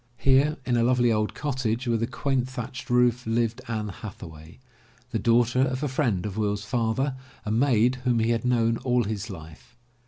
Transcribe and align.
Here 0.17 0.57
in 0.65 0.77
a 0.77 0.83
lovely 0.83 1.11
old 1.13 1.35
cottage, 1.35 1.85
with 1.85 2.01
a 2.01 2.07
quaint 2.07 2.49
thatched 2.49 2.89
roof, 2.89 3.27
lived 3.27 3.61
Anne 3.67 3.89
Hathaway, 3.89 4.57
the 5.11 5.19
daughter 5.19 5.61
of 5.61 5.83
a 5.83 5.87
friend 5.87 6.25
of 6.25 6.37
Will's 6.37 6.65
father, 6.65 7.15
a 7.45 7.51
maid 7.51 7.97
whom 8.03 8.17
he 8.17 8.31
had 8.31 8.43
known 8.43 8.77
all 8.77 9.03
his 9.03 9.29
life. 9.29 9.77